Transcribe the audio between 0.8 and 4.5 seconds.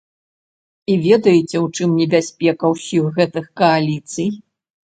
І ведаеце, у чым небяспека ўсіх гэтых кааліцый?